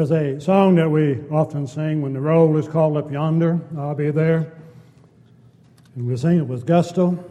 [0.00, 3.94] There's a song that we often sing when the roll is called up yonder, I'll
[3.94, 4.50] be there.
[5.94, 7.22] And we sing it with gusto,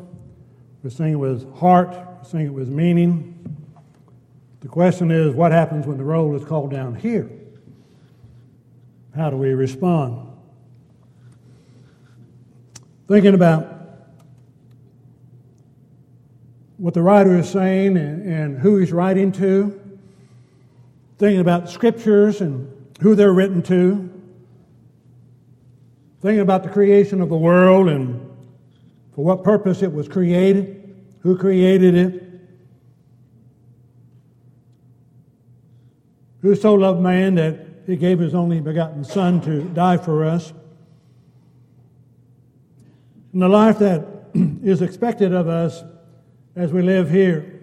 [0.83, 3.57] we sing it with heart, we sing it with meaning.
[4.59, 7.27] The question is, what happens when the roll is called down here?
[9.15, 10.31] How do we respond?
[13.07, 13.67] Thinking about
[16.77, 19.78] what the writer is saying and, and who he's writing to,
[21.19, 24.09] thinking about scriptures and who they're written to,
[26.21, 28.25] thinking about the creation of the world and
[29.13, 32.23] for what purpose it was created, who created it,
[36.41, 40.53] who so loved man that he gave his only begotten Son to die for us.
[43.33, 44.05] And the life that
[44.63, 45.83] is expected of us
[46.55, 47.58] as we live here.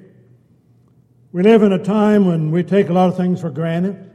[1.37, 4.11] We live in a time when we take a lot of things for granted.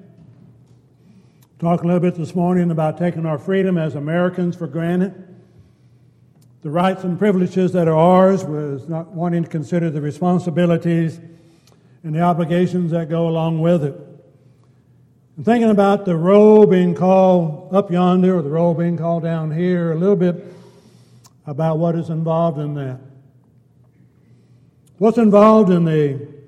[1.59, 5.14] Talk a little bit this morning about taking our freedom as Americans for granted.
[6.64, 11.19] The rights and privileges that are ours was not wanting to consider the responsibilities
[12.02, 13.94] and the obligations that go along with it.
[15.38, 19.52] And thinking about the roll being called up yonder or the roll being called down
[19.52, 20.44] here, a little bit
[21.45, 22.99] about what is involved in that.
[24.97, 26.41] What's involved in the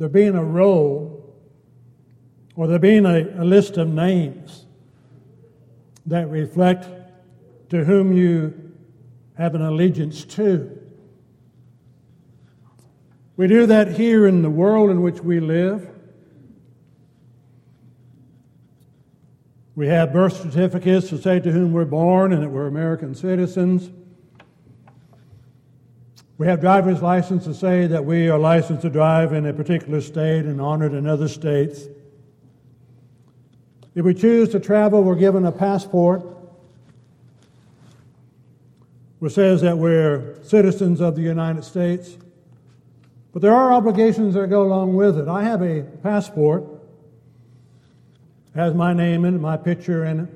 [0.00, 1.30] there being a roll
[2.56, 4.64] or there being a, a list of names
[6.06, 6.88] that reflect
[7.68, 8.72] to whom you
[9.36, 10.74] have an allegiance to.
[13.36, 15.86] We do that here in the world in which we live.
[19.76, 23.90] We have birth certificates to say to whom we're born and that we're American citizens.
[26.40, 30.00] We have driver's license to say that we are licensed to drive in a particular
[30.00, 31.82] state and honored in other states.
[33.94, 36.24] If we choose to travel, we're given a passport
[39.18, 42.16] which says that we're citizens of the United States.
[43.34, 45.28] But there are obligations that go along with it.
[45.28, 46.64] I have a passport,
[48.54, 50.28] has my name in it, my picture in it,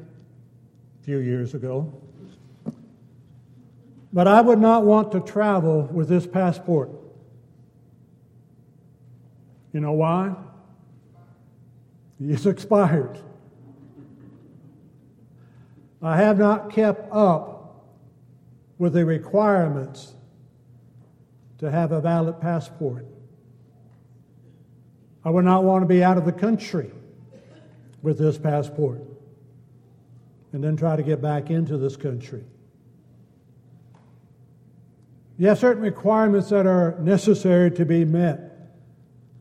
[1.00, 1.99] a few years ago.
[4.15, 6.89] But I would not want to travel with this passport.
[9.73, 10.37] You know why?
[12.21, 13.19] It's expired.
[16.01, 17.87] I have not kept up
[18.79, 20.15] with the requirements
[21.59, 23.07] to have a valid passport.
[25.25, 26.93] I would not want to be out of the country
[28.01, 29.03] with this passport
[30.53, 32.45] and then try to get back into this country.
[35.37, 38.71] You have certain requirements that are necessary to be met.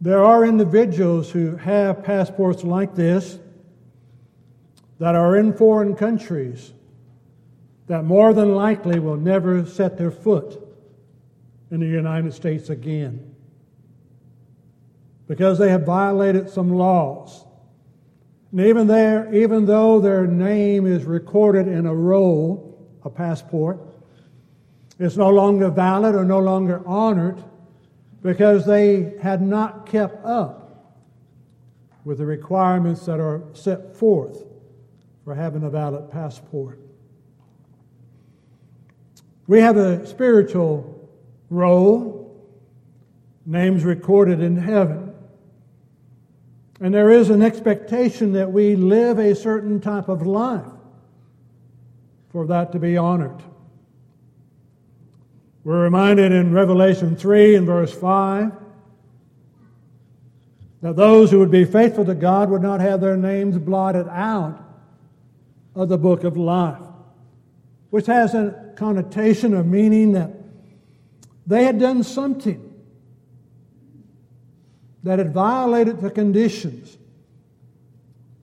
[0.01, 3.37] There are individuals who have passports like this
[4.99, 6.73] that are in foreign countries
[7.87, 10.59] that more than likely will never set their foot
[11.69, 13.35] in the United States again
[15.27, 17.45] because they have violated some laws.
[18.51, 23.79] And even there, even though their name is recorded in a roll, a passport,
[25.03, 27.43] it's no longer valid or no longer honored
[28.21, 30.63] because they had not kept up
[32.05, 34.45] with the requirements that are set forth
[35.25, 36.79] for having a valid passport.
[39.47, 41.09] We have a spiritual
[41.49, 42.49] roll,
[43.45, 45.13] names recorded in heaven.
[46.79, 50.65] And there is an expectation that we live a certain type of life
[52.31, 53.41] for that to be honored.
[55.63, 58.51] We're reminded in Revelation 3 and verse 5
[60.81, 64.59] that those who would be faithful to God would not have their names blotted out
[65.73, 66.81] of the book of life,
[67.89, 70.31] which has a connotation of meaning that
[71.47, 72.69] they had done something
[75.03, 76.97] that had violated the conditions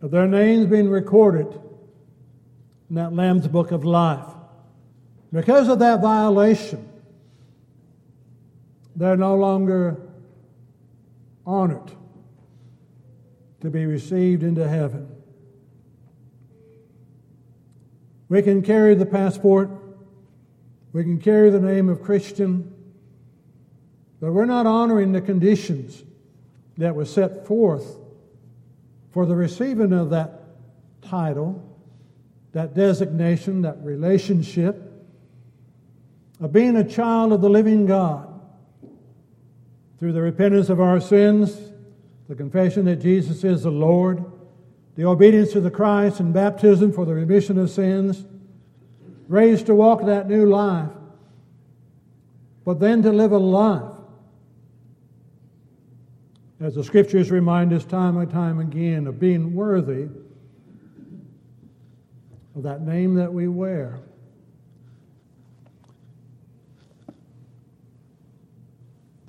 [0.01, 1.47] of their names being recorded
[2.89, 4.27] in that Lamb's book of life.
[5.33, 6.90] Because of that violation,
[9.01, 9.99] they're no longer
[11.47, 11.91] honored
[13.63, 15.09] to be received into heaven.
[18.29, 19.71] We can carry the passport,
[20.93, 22.75] we can carry the name of Christian,
[24.21, 26.05] but we're not honoring the conditions
[26.77, 27.97] that were set forth
[29.13, 30.43] for the receiving of that
[31.01, 31.75] title,
[32.53, 34.93] that designation, that relationship
[36.39, 38.30] of being a child of the living God
[40.01, 41.59] through the repentance of our sins,
[42.27, 44.25] the confession that Jesus is the Lord,
[44.97, 48.25] the obedience to the Christ and baptism for the remission of sins,
[49.29, 50.89] raised to walk that new life,
[52.65, 53.93] but then to live a life,
[56.61, 60.09] as the scriptures remind us time and time again, of being worthy
[62.57, 64.01] of that name that we wear.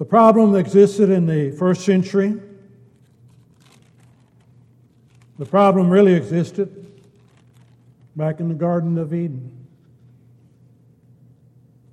[0.01, 2.33] The problem that existed in the first century,
[5.37, 6.99] the problem really existed
[8.15, 9.67] back in the Garden of Eden.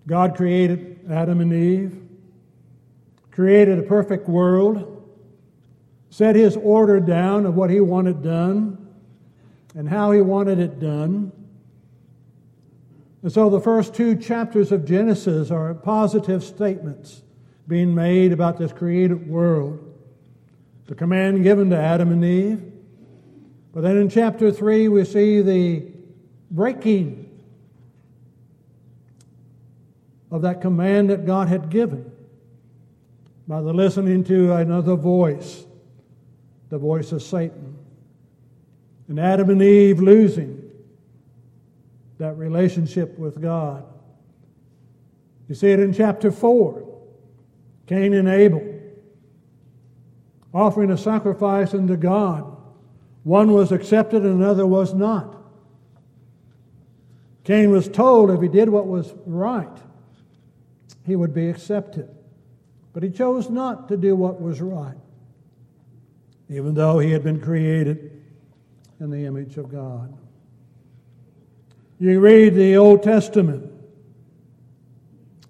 [0.06, 2.00] God created Adam and Eve,
[3.31, 5.06] created a perfect world,
[6.08, 8.88] set his order down of what he wanted done
[9.75, 11.31] and how he wanted it done.
[13.22, 17.20] And so the first two chapters of Genesis are positive statements
[17.69, 19.85] being made about this created world.
[20.87, 22.73] The command given to Adam and Eve.
[23.75, 25.85] But then in chapter 3, we see the
[26.50, 27.26] breaking
[30.31, 32.11] of that command that God had given
[33.47, 35.65] by the listening to another voice,
[36.70, 37.76] the voice of Satan.
[39.09, 40.70] And Adam and Eve losing
[42.19, 43.85] that relationship with God.
[45.49, 46.98] You see it in chapter 4.
[47.88, 48.62] Cain and Abel,
[50.52, 52.56] offering a sacrifice unto God.
[53.25, 55.37] One was accepted and another was not.
[57.44, 59.76] Cain was told if he did what was right,
[61.06, 62.08] he would be accepted.
[62.93, 64.96] But he chose not to do what was right,
[66.50, 68.23] even though he had been created
[69.00, 70.14] in the image of God.
[71.99, 73.73] You read the Old Testament,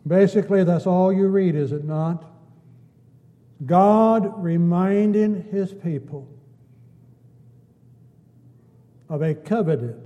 [0.08, 2.24] Basically, that's all you read, is it not?
[3.66, 6.26] God reminding his people
[9.08, 9.98] of a covenant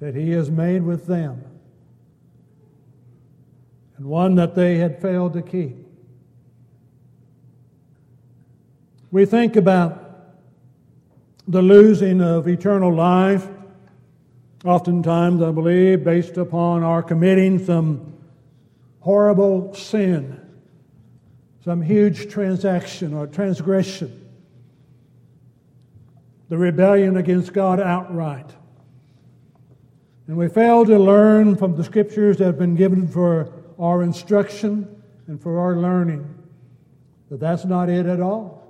[0.00, 1.44] that he has made with them
[3.96, 5.76] and one that they had failed to keep.
[9.10, 9.98] We think about
[11.46, 13.48] the losing of eternal life
[14.64, 18.14] Oftentimes, I believe, based upon our committing some
[19.00, 20.40] horrible sin,
[21.64, 24.30] some huge transaction or transgression,
[26.48, 28.50] the rebellion against God outright.
[30.28, 35.02] And we fail to learn from the scriptures that have been given for our instruction
[35.26, 36.32] and for our learning
[37.30, 38.61] that that's not it at all.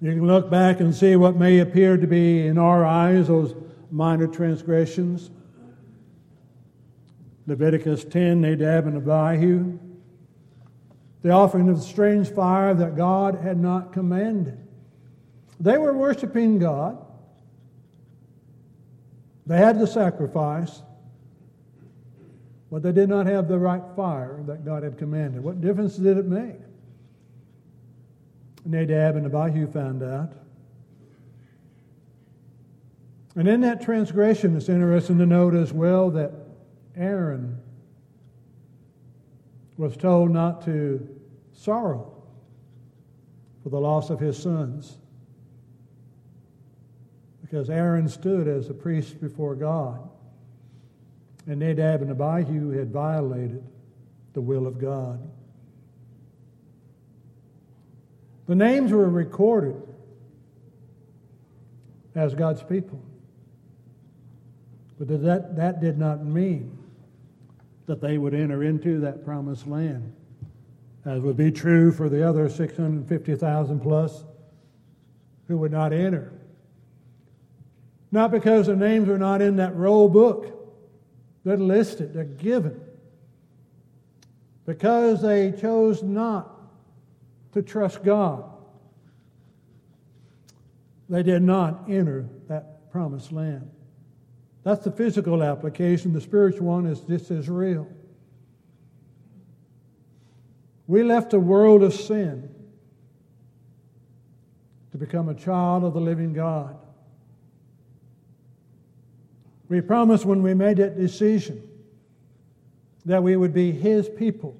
[0.00, 3.54] You can look back and see what may appear to be, in our eyes, those
[3.90, 5.30] minor transgressions.
[7.46, 9.78] Leviticus 10, Nadab and Abihu.
[11.22, 14.58] The offering of the strange fire that God had not commanded.
[15.58, 17.04] They were worshiping God.
[19.46, 20.82] They had the sacrifice,
[22.70, 25.42] but they did not have the right fire that God had commanded.
[25.42, 26.60] What difference did it make?
[28.68, 30.34] Nadab and Abihu found out.
[33.34, 36.32] And in that transgression, it's interesting to note as well that
[36.94, 37.58] Aaron
[39.78, 41.08] was told not to
[41.52, 42.12] sorrow
[43.62, 44.98] for the loss of his sons.
[47.40, 50.06] Because Aaron stood as a priest before God,
[51.46, 53.64] and Nadab and Abihu had violated
[54.34, 55.26] the will of God.
[58.48, 59.76] The names were recorded
[62.14, 63.00] as God's people.
[64.98, 66.76] But that, that did not mean
[67.86, 70.14] that they would enter into that promised land,
[71.04, 74.24] as would be true for the other 650,000 plus
[75.46, 76.32] who would not enter.
[78.10, 80.54] Not because their names are not in that roll book.
[81.44, 82.80] They're listed, they're given.
[84.64, 86.57] Because they chose not
[87.52, 88.44] to trust God.
[91.08, 93.70] They did not enter that promised land.
[94.62, 96.12] That's the physical application.
[96.12, 97.88] The spiritual one is this is real.
[100.86, 102.54] We left a world of sin
[104.90, 106.76] to become a child of the living God.
[109.68, 111.62] We promised when we made that decision
[113.04, 114.56] that we would be His people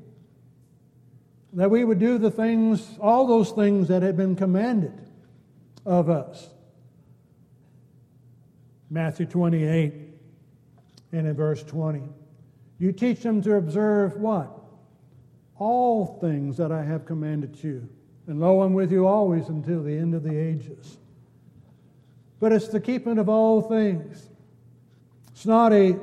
[1.61, 4.93] that we would do the things, all those things that had been commanded
[5.85, 6.49] of us.
[8.91, 9.93] Matthew 28
[11.12, 12.03] and in verse 20.
[12.79, 14.50] You teach them to observe what?
[15.59, 17.88] All things that I have commanded you.
[18.27, 20.99] And lo, I'm with you always until the end of the ages.
[22.41, 24.29] But it's the keeping of all things.
[25.33, 25.99] It's not a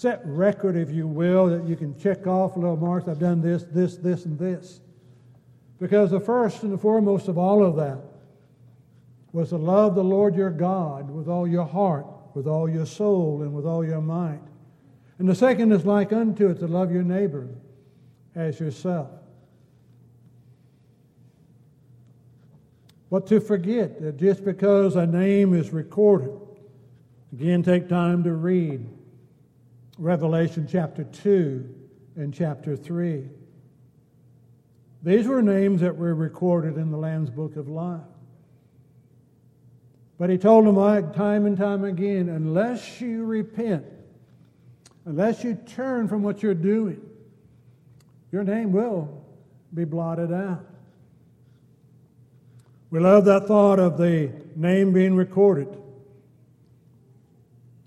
[0.00, 3.06] set record, if you will, that you can check off little marks.
[3.06, 4.80] I've done this, this, this, and this.
[5.78, 7.98] Because the first and the foremost of all of that
[9.32, 13.42] was to love the Lord your God with all your heart, with all your soul,
[13.42, 14.40] and with all your might.
[15.18, 17.46] And the second is like unto it to love your neighbor
[18.34, 19.10] as yourself.
[23.10, 26.32] But to forget that just because a name is recorded,
[27.34, 28.88] again, take time to read
[30.00, 31.74] Revelation chapter 2
[32.16, 33.28] and chapter 3.
[35.02, 38.00] These were names that were recorded in the Lamb's Book of Life.
[40.18, 43.84] But he told them time and time again unless you repent,
[45.04, 47.02] unless you turn from what you're doing,
[48.32, 49.22] your name will
[49.74, 50.64] be blotted out.
[52.90, 55.68] We love that thought of the name being recorded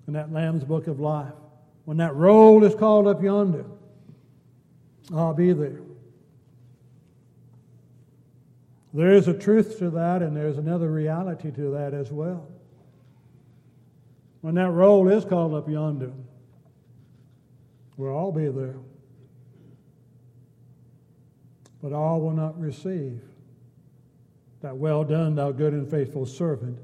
[0.06, 1.34] in that Lamb's Book of Life.
[1.86, 3.66] When that roll is called up yonder,
[5.14, 5.82] I'll be there.
[8.94, 12.48] There is a truth to that, and there's another reality to that as well.
[14.42, 16.12] When that roll is called up yonder,
[17.98, 18.76] we'll all be there.
[21.82, 23.22] But all will not receive
[24.62, 26.80] that well done, thou good and faithful servant.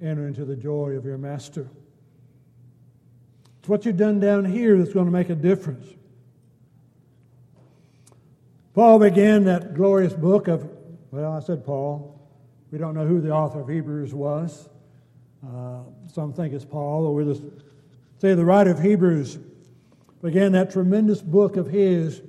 [0.00, 1.68] Enter into the joy of your master.
[3.62, 5.86] It's what you've done down here that's going to make a difference.
[8.74, 10.68] Paul began that glorious book of
[11.12, 12.28] well, I said Paul.
[12.72, 14.68] We don't know who the author of Hebrews was.
[15.46, 17.44] Uh, some think it's Paul, or we just
[18.18, 19.38] say the writer of Hebrews
[20.22, 22.20] began that tremendous book of his,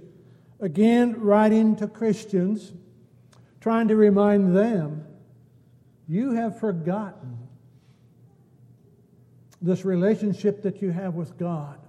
[0.59, 2.73] again writing to Christians,
[3.59, 5.03] trying to remind them,
[6.07, 7.42] you have forgotten
[9.63, 11.79] this relationship that you have with God.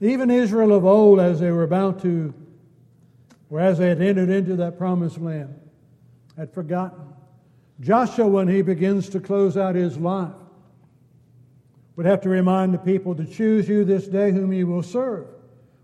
[0.00, 2.32] Even Israel of old, as they were about to
[3.50, 5.54] or as they had entered into that promised land,
[6.36, 7.04] had forgotten.
[7.80, 10.32] Joshua, when he begins to close out his life,
[11.96, 15.26] would have to remind the people to choose you this day whom you will serve.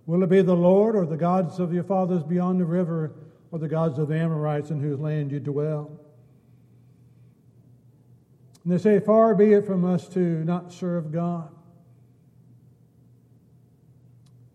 [0.06, 3.12] Will it be the Lord or the gods of your fathers beyond the river
[3.52, 5.90] or the gods of the Amorites in whose land you dwell?
[8.64, 11.50] And they say, Far be it from us to not serve God.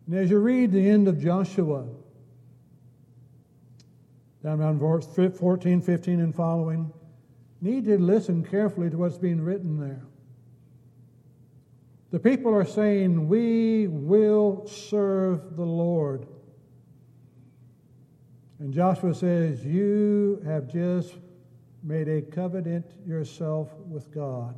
[0.08, 1.88] And as you read the end of Joshua,
[4.44, 6.94] down around verse 14, 15, and following,
[7.62, 10.04] need to listen carefully to what's being written there.
[12.12, 16.28] The people are saying, We will serve the Lord.
[18.60, 21.16] And Joshua says, You have just
[21.86, 24.56] made a covenant yourself with God.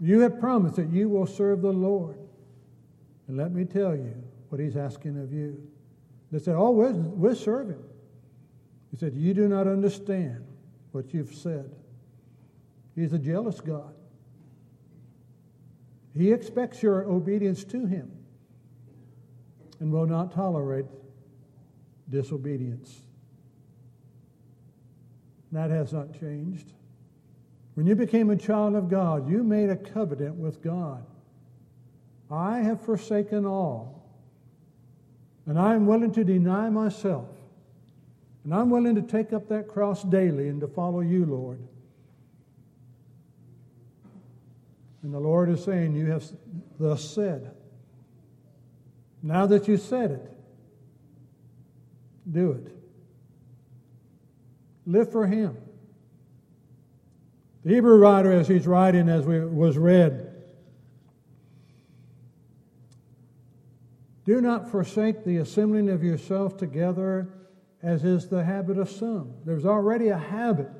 [0.00, 2.18] You have promised that you will serve the Lord.
[3.28, 4.14] And let me tell you
[4.48, 5.62] what he's asking of you.
[6.32, 7.82] They said, Oh, we're, we're serving.
[8.90, 10.44] He said, You do not understand
[10.90, 11.70] what you've said.
[12.96, 13.94] He's a jealous God.
[16.16, 18.10] He expects your obedience to Him
[19.80, 20.86] and will not tolerate
[22.08, 23.00] disobedience.
[25.54, 26.72] That has not changed.
[27.74, 31.06] When you became a child of God, you made a covenant with God.
[32.30, 34.04] I have forsaken all,
[35.46, 37.28] and I am willing to deny myself
[38.44, 41.60] and I'm willing to take up that cross daily and to follow you, Lord.
[45.02, 46.24] And the Lord is saying, You have
[46.78, 47.50] thus said.
[49.22, 50.32] Now that you said it,
[52.30, 52.73] do it.
[54.86, 55.56] Live for Him.
[57.64, 60.30] The Hebrew writer, as he's writing, as we, was read,
[64.26, 67.28] do not forsake the assembling of yourself together
[67.82, 69.34] as is the habit of some.
[69.44, 70.70] There's already a habit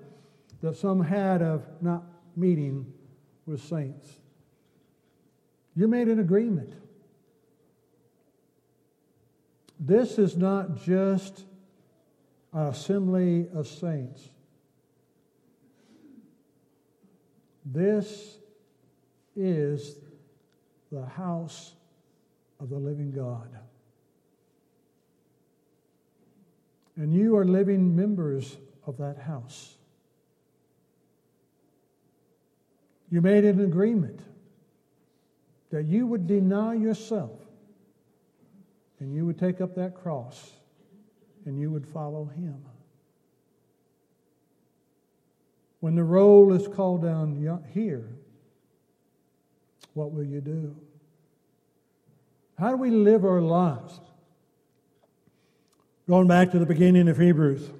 [0.63, 2.03] that some had of not
[2.35, 2.91] meeting
[3.47, 4.09] with saints.
[5.77, 6.73] You made an agreement.
[9.79, 11.45] This is not just
[12.55, 14.31] assembly of saints.
[17.65, 18.37] This
[19.35, 19.97] is
[20.93, 21.75] the house
[22.61, 23.49] of the living God.
[26.97, 28.57] and you are living members
[28.87, 29.75] of that house.
[33.11, 34.21] You made an agreement
[35.71, 37.41] that you would deny yourself
[39.01, 40.51] and you would take up that cross
[41.45, 42.65] and you would follow him.
[45.81, 48.09] When the roll is called down here,
[49.93, 50.75] what will you do?
[52.59, 54.01] How do we live our lives?
[56.09, 57.71] Going back to the beginning of Hebrews.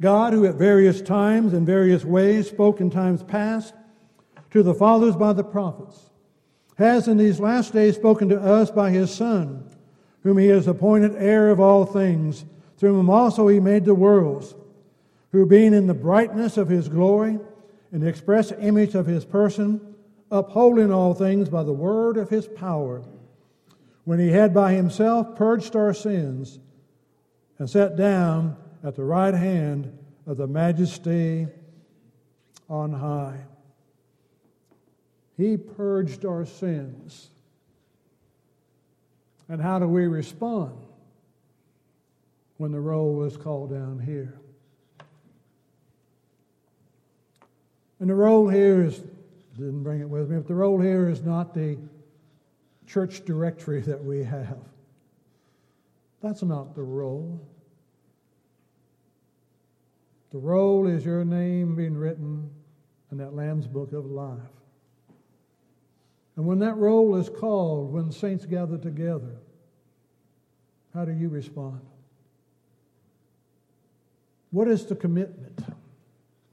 [0.00, 3.74] God, who at various times and various ways spoke in times past
[4.50, 6.10] to the fathers by the prophets,
[6.76, 9.69] has in these last days spoken to us by his Son,
[10.22, 12.44] whom he has appointed heir of all things,
[12.76, 14.54] through whom also he made the worlds,
[15.32, 17.38] who being in the brightness of his glory,
[17.92, 19.94] in the express image of his person,
[20.30, 23.02] upholding all things by the word of his power,
[24.04, 26.58] when he had by himself purged our sins,
[27.58, 29.96] and sat down at the right hand
[30.26, 31.46] of the majesty
[32.68, 33.40] on high.
[35.36, 37.30] He purged our sins.
[39.50, 40.78] And how do we respond
[42.58, 44.40] when the roll is called down here?
[47.98, 49.02] And the roll here is,
[49.56, 51.76] didn't bring it with me, but the roll here is not the
[52.86, 54.58] church directory that we have.
[56.22, 57.44] That's not the roll.
[60.30, 62.48] The roll is your name being written
[63.10, 64.38] in that Lamb's book of life.
[66.36, 69.36] And when that roll is called, when saints gather together,
[70.94, 71.80] how do you respond?
[74.50, 75.60] What is the commitment?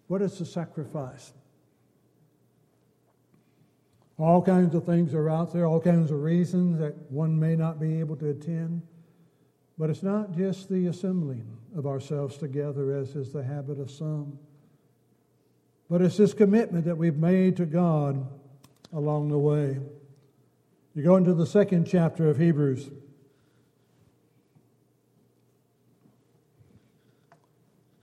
[0.08, 1.34] What is the sacrifice?
[4.20, 7.80] All kinds of things are out there, all kinds of reasons that one may not
[7.80, 8.82] be able to attend.
[9.78, 14.40] But it's not just the assembling of ourselves together, as is the habit of some,
[15.90, 18.28] but it's this commitment that we've made to God
[18.94, 19.78] along the way.
[20.96, 22.90] You go into the second chapter of Hebrews.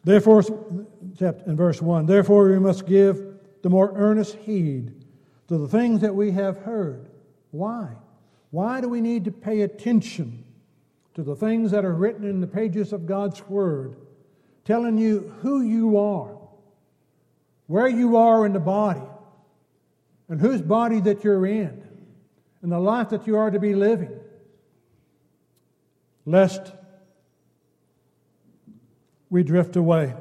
[0.04, 0.42] Therefore,
[1.20, 5.04] in verse 1, therefore we must give the more earnest heed
[5.48, 7.08] to the things that we have heard.
[7.50, 7.88] Why?
[8.50, 10.44] Why do we need to pay attention
[11.14, 13.96] to the things that are written in the pages of God's Word,
[14.64, 16.36] telling you who you are,
[17.66, 19.00] where you are in the body,
[20.28, 21.82] and whose body that you're in,
[22.62, 24.18] and the life that you are to be living,
[26.24, 26.72] lest
[29.28, 30.14] we drift away.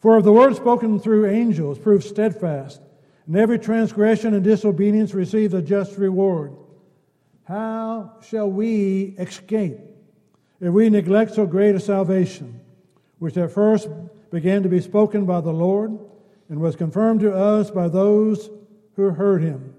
[0.00, 2.80] For if the word spoken through angels proves steadfast,
[3.26, 6.56] and every transgression and disobedience receives a just reward,
[7.44, 9.78] how shall we escape
[10.60, 12.60] if we neglect so great a salvation,
[13.18, 13.88] which at first
[14.30, 15.98] began to be spoken by the Lord
[16.48, 18.50] and was confirmed to us by those
[18.94, 19.74] who heard him?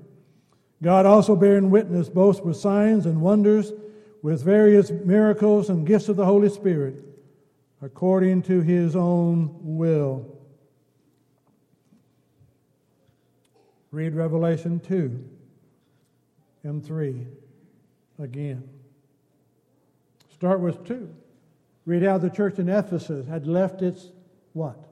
[0.81, 3.71] God also bearing witness both with signs and wonders,
[4.21, 7.03] with various miracles and gifts of the Holy Spirit,
[7.81, 10.37] according to his own will.
[13.91, 15.23] Read Revelation 2
[16.63, 17.25] and 3
[18.19, 18.67] again.
[20.33, 21.09] Start with two.
[21.85, 24.11] Read how the church in Ephesus had left its
[24.53, 24.86] what?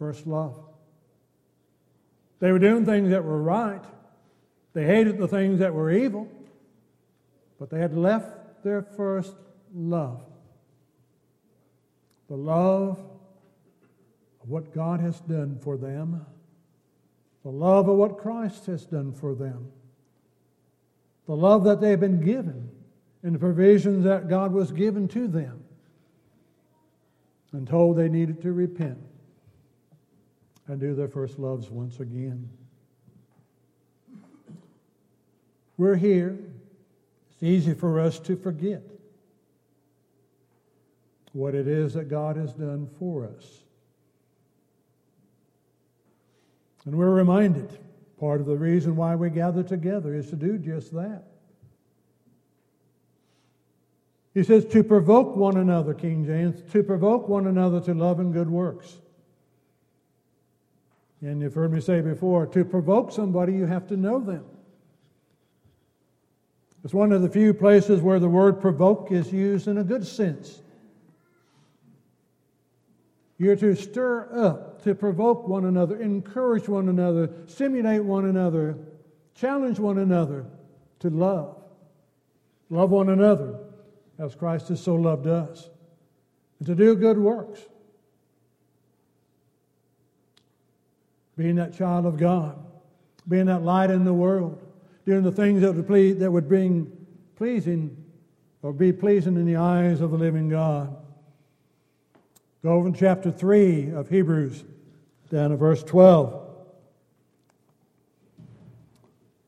[0.00, 0.58] First love.
[2.38, 3.84] They were doing things that were right.
[4.72, 6.26] They hated the things that were evil,
[7.58, 9.34] but they had left their first
[9.74, 10.24] love.
[12.28, 12.98] The love
[14.42, 16.24] of what God has done for them,
[17.42, 19.70] the love of what Christ has done for them
[21.26, 22.68] the love that they've been given,
[23.22, 25.62] and the provisions that God was given to them,
[27.52, 28.98] and told they needed to repent
[30.70, 32.48] and do their first loves once again.
[35.76, 36.38] We're here.
[37.32, 38.82] It's easy for us to forget
[41.32, 43.62] what it is that God has done for us.
[46.84, 47.78] And we're reminded
[48.20, 51.24] Part of the reason why we gather together is to do just that.
[54.34, 58.34] He says to provoke one another, King James, to provoke one another to love and
[58.34, 58.98] good works.
[61.22, 64.44] And you've heard me say before, to provoke somebody, you have to know them.
[66.82, 70.06] It's one of the few places where the word provoke is used in a good
[70.06, 70.62] sense.
[73.36, 78.78] You're to stir up, to provoke one another, encourage one another, stimulate one another,
[79.34, 80.46] challenge one another
[81.00, 81.56] to love.
[82.70, 83.58] Love one another
[84.18, 85.70] as Christ has so loved us,
[86.58, 87.60] and to do good works.
[91.40, 92.62] Being that child of God,
[93.26, 94.60] being that light in the world,
[95.06, 96.92] doing the things that would, please, that would bring
[97.34, 97.96] pleasing
[98.60, 100.94] or be pleasing in the eyes of the living God.
[102.62, 104.64] Go over to chapter 3 of Hebrews,
[105.30, 106.46] down to verse 12.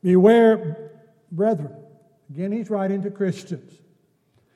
[0.01, 0.93] Beware,
[1.31, 1.75] brethren.
[2.31, 3.71] Again, he's writing to Christians.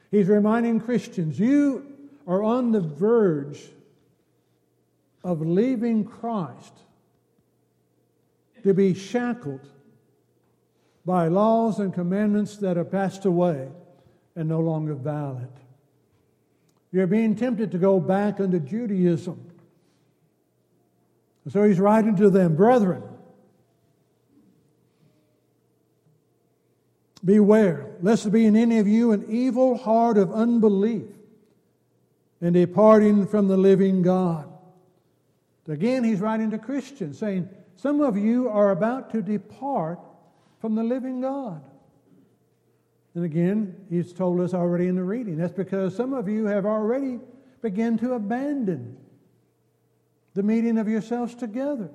[0.09, 1.85] He's reminding Christians, you
[2.25, 3.61] are on the verge
[5.23, 6.73] of leaving Christ
[8.67, 9.67] to be shackled
[11.05, 13.69] by laws and commandments that are passed away
[14.35, 15.49] and no longer valid.
[16.91, 19.51] You're being tempted to go back into Judaism.
[21.49, 23.03] So he's writing to them, brethren,
[27.23, 31.07] beware, lest there be in any of you an evil heart of unbelief
[32.41, 34.51] and departing from the living God.
[35.69, 39.99] Again, he's writing to Christians, saying, Some of you are about to depart
[40.59, 41.61] from the living God.
[43.13, 45.37] And again, he's told us already in the reading.
[45.37, 47.19] That's because some of you have already
[47.61, 48.97] begun to abandon
[50.33, 51.89] the meeting of yourselves together.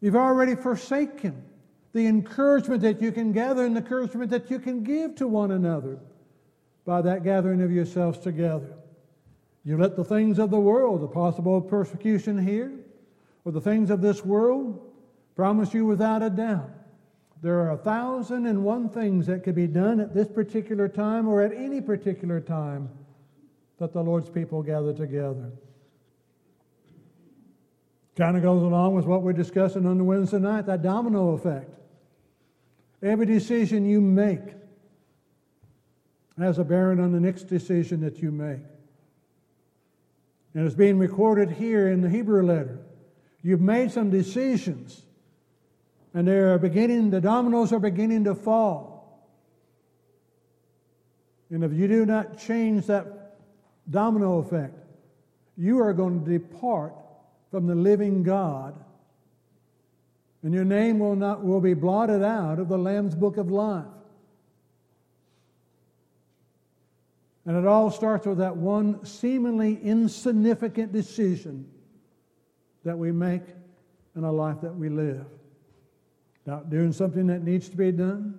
[0.00, 1.44] You've already forsaken
[1.92, 5.50] the encouragement that you can gather and the encouragement that you can give to one
[5.50, 5.98] another
[6.84, 8.72] by that gathering of yourselves together.
[9.64, 12.79] You let the things of the world, the possible persecution here,
[13.44, 14.92] or the things of this world,
[15.34, 16.70] promise you without a doubt
[17.42, 21.26] there are a thousand and one things that could be done at this particular time
[21.26, 22.90] or at any particular time
[23.78, 25.50] that the Lord's people gather together.
[28.16, 31.74] Kind of goes along with what we're discussing on the Wednesday night that domino effect.
[33.02, 34.40] Every decision you make
[36.36, 38.60] has a bearing on the next decision that you make.
[40.52, 42.80] And it's being recorded here in the Hebrew letter.
[43.42, 45.02] You've made some decisions
[46.12, 49.28] and they are beginning, the dominoes are beginning to fall.
[51.50, 53.36] And if you do not change that
[53.88, 54.76] domino effect,
[55.56, 56.94] you are going to depart
[57.50, 58.74] from the living God,
[60.42, 63.84] and your name will not will be blotted out of the Lamb's book of life.
[67.44, 71.68] And it all starts with that one seemingly insignificant decision
[72.84, 73.42] that we make
[74.16, 75.26] in a life that we live
[76.46, 78.38] not doing something that needs to be done,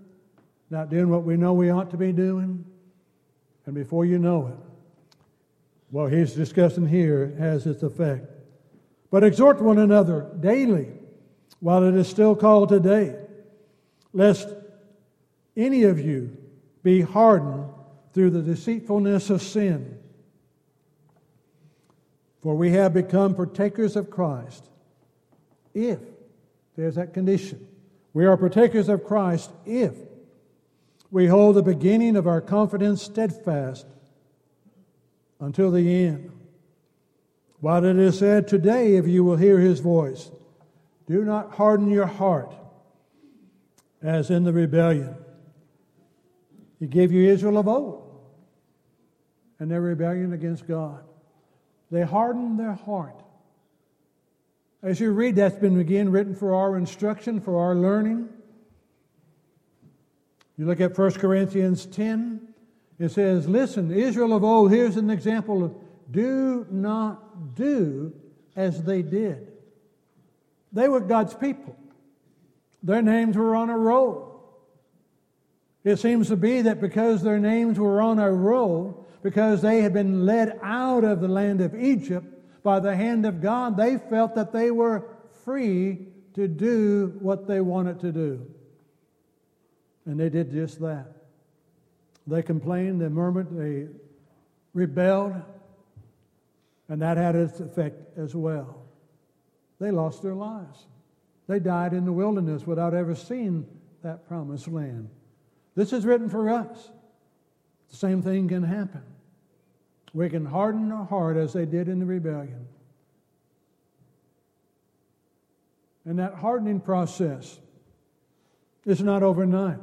[0.70, 2.66] not doing what we know we ought to be doing,
[3.66, 5.18] and before you know it,
[5.92, 8.26] what he's discussing here has its effect.
[9.12, 10.88] But exhort one another daily
[11.60, 13.16] while it is still called today,
[14.14, 14.50] lest
[15.56, 16.36] any of you
[16.84, 17.70] be hardened
[18.14, 20.00] through the deceitfulness of sin.
[22.42, 24.68] For we have become partakers of Christ
[25.74, 26.00] if
[26.76, 27.68] there's that condition
[28.14, 29.94] we are partakers of Christ if
[31.10, 33.86] we hold the beginning of our confidence steadfast
[35.40, 36.32] until the end.
[37.60, 40.32] What it is said today, if you will hear his voice,
[41.08, 42.54] do not harden your heart
[44.02, 45.16] as in the rebellion.
[46.80, 48.20] He gave you Israel of old
[49.60, 51.04] and their rebellion against God.
[51.92, 53.22] They hardened their heart.
[54.82, 58.30] As you read, that's been again written for our instruction, for our learning.
[60.58, 62.54] You look at 1 Corinthians 10,
[62.98, 65.76] it says, Listen, Israel of old, here's an example of
[66.10, 68.14] do not do
[68.56, 69.52] as they did.
[70.72, 71.78] They were God's people,
[72.82, 74.30] their names were on a roll.
[75.84, 79.94] It seems to be that because their names were on a roll, because they had
[79.94, 82.26] been led out of the land of Egypt,
[82.64, 85.08] by the hand of God, they felt that they were
[85.44, 88.46] free to do what they wanted to do.
[90.06, 91.08] And they did just that.
[92.28, 93.88] They complained, they murmured, they
[94.74, 95.36] rebelled,
[96.88, 98.84] and that had its effect as well.
[99.80, 100.86] They lost their lives.
[101.48, 103.66] They died in the wilderness without ever seeing
[104.04, 105.10] that promised land.
[105.76, 106.92] This is written for us.
[107.92, 109.04] The same thing can happen.
[110.14, 112.68] We can harden our heart as they did in the rebellion.
[116.06, 117.60] And that hardening process
[118.86, 119.78] is not overnight.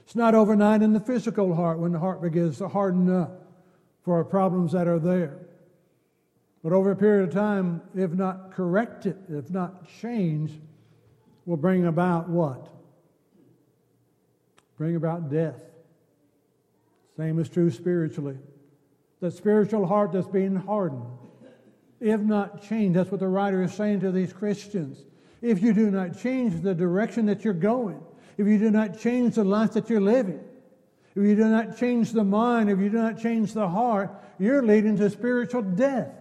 [0.00, 3.46] It's not overnight in the physical heart when the heart begins to harden up
[4.02, 5.38] for problems that are there.
[6.64, 10.58] But over a period of time, if not corrected, if not changed,
[11.46, 12.68] will bring about what?
[14.76, 15.69] Bring about death.
[17.20, 18.38] Same is true spiritually
[19.20, 21.04] the spiritual heart that's being hardened,
[22.00, 22.98] if not changed.
[22.98, 25.04] That's what the writer is saying to these Christians.
[25.42, 28.00] If you do not change the direction that you're going,
[28.38, 30.40] if you do not change the life that you're living,
[31.14, 34.62] if you do not change the mind, if you do not change the heart, you're
[34.62, 36.14] leading to spiritual death,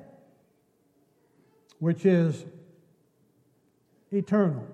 [1.80, 2.44] which is
[4.12, 4.68] eternal,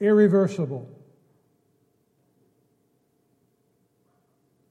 [0.00, 0.95] irreversible,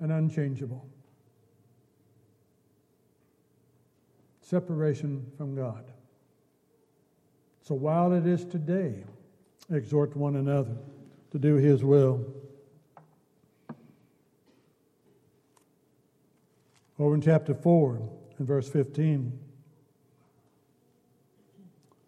[0.05, 0.87] and unchangeable.
[4.41, 5.83] Separation from God.
[7.63, 9.03] So while it is today,
[9.71, 10.75] exhort one another
[11.31, 12.23] to do His will.
[16.99, 17.99] Over in chapter 4
[18.37, 19.39] and verse 15.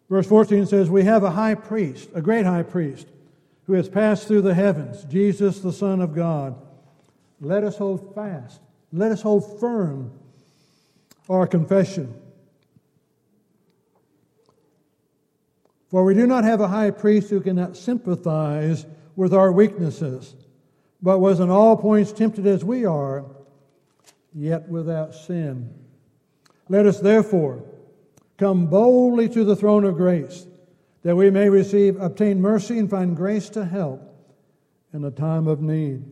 [0.07, 3.07] Verse 14 says, We have a high priest, a great high priest,
[3.65, 6.61] who has passed through the heavens, Jesus, the Son of God.
[7.39, 10.11] Let us hold fast, let us hold firm
[11.29, 12.13] our confession.
[15.89, 20.35] For we do not have a high priest who cannot sympathize with our weaknesses,
[21.01, 23.25] but was in all points tempted as we are,
[24.33, 25.73] yet without sin.
[26.69, 27.63] Let us therefore
[28.37, 30.45] come boldly to the throne of grace,
[31.03, 34.13] that we may receive, obtain mercy, and find grace to help
[34.93, 36.03] in the time of need.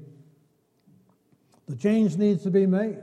[1.67, 2.99] The change needs to be made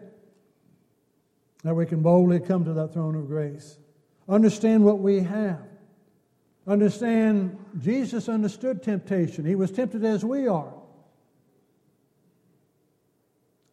[1.65, 3.79] that we can boldly come to that throne of grace.
[4.29, 5.61] Understand what we have
[6.67, 9.45] Understand, Jesus understood temptation.
[9.45, 10.73] He was tempted as we are,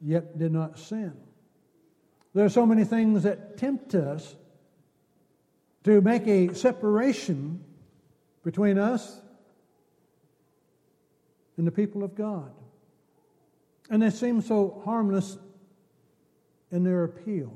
[0.02, 1.15] yet did not sin.
[2.34, 4.36] There are so many things that tempt us
[5.84, 7.63] to make a separation
[8.43, 9.21] between us
[11.58, 12.52] and the people of God.
[13.89, 15.38] And they seem so harmless
[16.71, 17.56] in their appeal.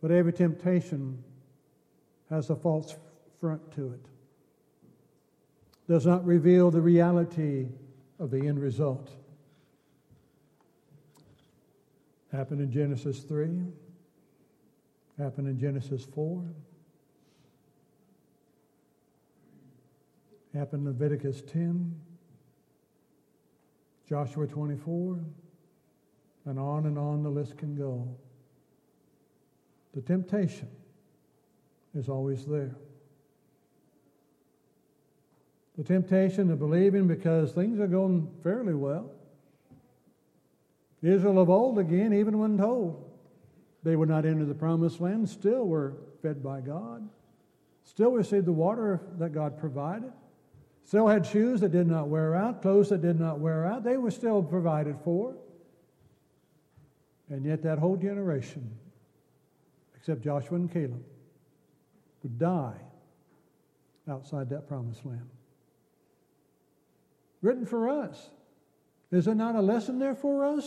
[0.00, 1.22] But every temptation
[2.30, 2.96] has a false
[3.40, 4.06] front to it,
[5.88, 7.66] does not reveal the reality
[8.18, 9.10] of the end result.
[12.30, 13.62] Happened in Genesis 3,
[15.18, 16.44] happened in Genesis 4,
[20.54, 21.94] happened in Leviticus 10,
[24.10, 25.18] Joshua 24,
[26.44, 28.06] and on and on the list can go.
[29.94, 30.68] The temptation
[31.94, 32.76] is always there
[35.80, 39.10] the temptation of believing because things are going fairly well.
[41.02, 43.10] Israel of old, again, even when told
[43.82, 47.08] they would not enter the promised land, still were fed by God,
[47.82, 50.12] still received the water that God provided,
[50.90, 53.84] still had shoes that did not wear out, clothes that did not wear out.
[53.84, 55.36] They were still provided for.
[57.28, 58.68] And yet, that whole generation,
[59.94, 61.00] except Joshua and Caleb,
[62.24, 62.80] would die
[64.08, 65.28] outside that promised land
[67.40, 68.28] written for us.
[69.12, 70.64] Is there not a lesson there for us?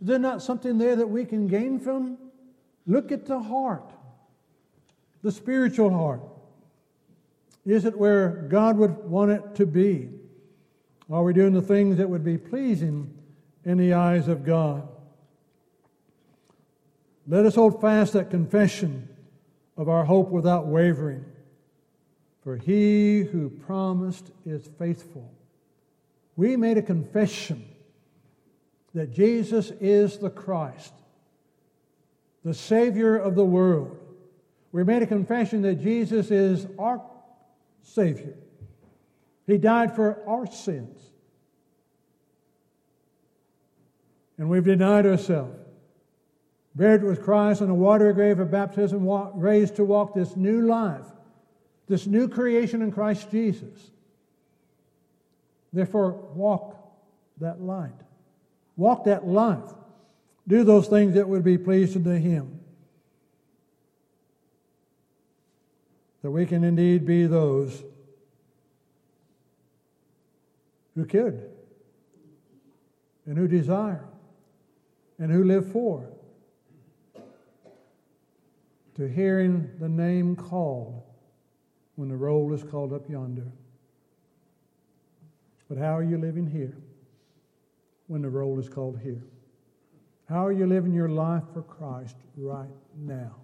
[0.00, 2.18] Is there not something there that we can gain from?
[2.88, 3.92] Look at the heart,
[5.22, 6.22] the spiritual heart.
[7.68, 10.08] Is it where God would want it to be?
[11.10, 13.12] Are we doing the things that would be pleasing
[13.64, 14.88] in the eyes of God?
[17.26, 19.06] Let us hold fast that confession
[19.76, 21.26] of our hope without wavering.
[22.42, 25.30] For he who promised is faithful
[26.36, 27.68] we made a confession
[28.94, 30.94] that Jesus is the Christ,
[32.44, 33.98] the Savior of the world.
[34.70, 37.02] We made a confession that Jesus is our
[37.94, 38.34] Savior.
[39.46, 40.98] He died for our sins.
[44.36, 45.58] And we've denied ourselves.
[46.74, 51.06] Buried with Christ in a water grave of baptism, raised to walk this new life,
[51.88, 53.90] this new creation in Christ Jesus.
[55.72, 56.76] Therefore, walk
[57.40, 57.90] that light.
[58.76, 59.74] Walk that life.
[60.46, 62.57] Do those things that would be pleasing to Him.
[66.22, 67.82] That we can indeed be those
[70.94, 71.48] who could
[73.26, 74.04] and who desire
[75.18, 76.08] and who live for
[78.96, 81.02] to hearing the name called
[81.94, 83.46] when the roll is called up yonder.
[85.68, 86.76] But how are you living here
[88.08, 89.22] when the roll is called here?
[90.28, 93.36] How are you living your life for Christ right now?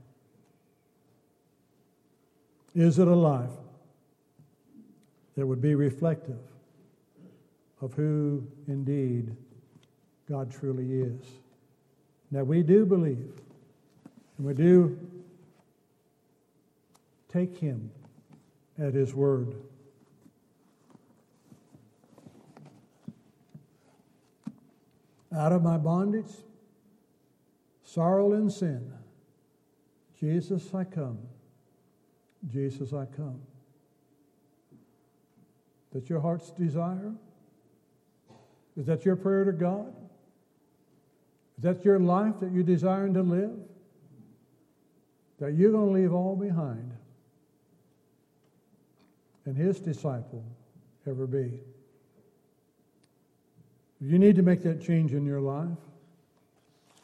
[2.74, 3.50] Is it a life
[5.37, 6.40] that would be reflective
[7.80, 9.37] of who indeed
[10.28, 11.20] God truly is?
[12.30, 13.32] Now, we do believe,
[14.38, 14.98] and we do
[17.32, 17.90] take Him
[18.78, 19.54] at His word.
[25.37, 26.32] out of my bondage,
[27.82, 28.92] sorrow and sin.
[30.18, 31.18] Jesus, I come.
[32.52, 33.40] Jesus, I come.
[35.92, 37.12] That's your heart's desire?
[38.76, 39.94] Is that your prayer to God?
[41.57, 43.52] Is that your life that you're desiring to live?
[45.38, 46.92] That you're going to leave all behind
[49.46, 50.44] and his disciple
[51.07, 51.61] ever be?
[54.00, 55.68] You need to make that change in your life,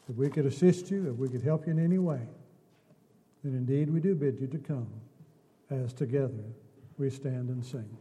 [0.09, 2.19] if we could assist you, if we could help you in any way,
[3.43, 4.89] then indeed we do bid you to come
[5.71, 6.43] as together
[6.97, 7.97] we stand and sing.